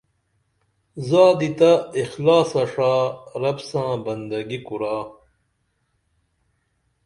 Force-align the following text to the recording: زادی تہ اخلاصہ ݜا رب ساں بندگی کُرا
زادی 1.07 1.49
تہ 1.57 1.71
اخلاصہ 1.99 2.63
ݜا 2.71 2.93
رب 3.41 3.57
ساں 3.69 3.91
بندگی 4.05 4.59
کُرا 4.65 4.97